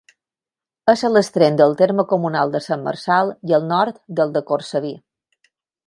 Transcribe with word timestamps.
És 0.93 1.03
a 1.09 1.11
l'extrem 1.11 1.59
del 1.61 1.77
terme 1.83 2.05
comunal 2.15 2.55
de 2.57 2.63
Sant 2.69 2.87
Marçal 2.89 3.31
i 3.51 3.57
al 3.61 3.71
nord 3.75 4.01
del 4.21 4.37
de 4.39 4.45
Cortsaví. 4.51 4.97